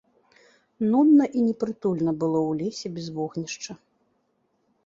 Нудна 0.93 1.27
і 1.41 1.43
непрытульна 1.49 2.11
было 2.23 2.39
ў 2.49 2.51
лесе 2.63 2.87
без 2.97 3.07
вогнішча. 3.19 3.71